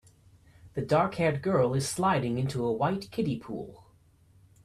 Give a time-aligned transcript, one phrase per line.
[0.73, 3.85] The darkhaired girl is sliding into a white kiddie pool.